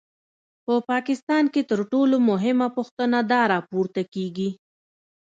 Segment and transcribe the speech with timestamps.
[0.65, 4.49] په پاکستان کې تر ټولو مهمه پوښتنه دا راپورته کېږي.